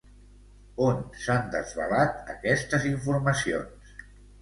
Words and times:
On 0.85 1.03
s'han 1.27 1.53
desvelat 1.57 2.35
aquestes 2.37 2.91
informacions? 2.97 3.97